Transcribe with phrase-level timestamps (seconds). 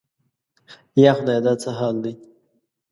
[1.03, 2.13] یا خدایه دا څه حال دی؟